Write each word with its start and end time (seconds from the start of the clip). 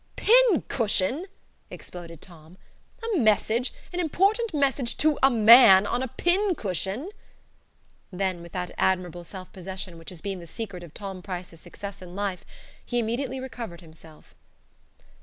"PIN 0.15 0.63
CUSHION!" 0.67 1.27
exploded 1.69 2.23
Tom. 2.23 2.57
"A 3.03 3.17
message 3.19 3.71
an 3.93 3.99
important 3.99 4.51
message 4.51 4.97
to 4.97 5.19
a 5.21 5.29
MAN 5.29 5.85
on 5.85 6.01
a 6.01 6.07
PIN 6.07 6.55
cushion!" 6.55 7.11
Then, 8.11 8.41
with 8.41 8.51
that 8.53 8.71
admirable 8.79 9.23
self 9.23 9.53
possession 9.53 9.99
which 9.99 10.09
has 10.09 10.19
been 10.21 10.39
the 10.39 10.47
secret 10.47 10.81
of 10.81 10.95
Tom 10.95 11.21
Price's 11.21 11.61
success 11.61 12.01
in 12.01 12.15
life, 12.15 12.43
he 12.83 12.97
immediately 12.97 13.39
recovered 13.39 13.81
himself. 13.81 14.33